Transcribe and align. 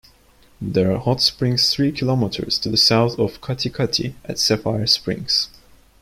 There 0.59 0.91
are 0.91 0.97
hot 0.97 1.21
springs 1.21 1.71
three 1.71 1.91
kilometres 1.91 2.57
to 2.61 2.69
the 2.69 2.75
south 2.77 3.19
of 3.19 3.39
Katikati 3.39 4.15
at 4.25 4.39
Sapphire 4.39 4.87
Springs. 4.87 5.49